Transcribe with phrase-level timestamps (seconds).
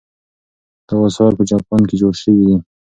[0.87, 2.55] دا وسایل په جاپان کې جوړ شوي دي.